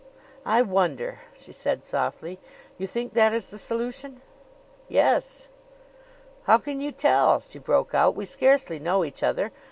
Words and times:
"I 0.47 0.63
wonder!" 0.63 1.19
she 1.37 1.51
said 1.51 1.85
softly. 1.85 2.39
"You 2.79 2.87
think 2.87 3.13
that 3.13 3.33
is 3.33 3.51
the 3.51 3.59
solution?" 3.59 4.21
"Yes." 4.87 5.47
"How 6.45 6.57
can 6.57 6.81
you 6.81 6.91
tell?" 6.91 7.39
she 7.39 7.59
broke 7.59 7.93
out. 7.93 8.15
"We 8.15 8.25
scarcely 8.25 8.79
know 8.79 9.05
each 9.05 9.21
other. 9.21 9.51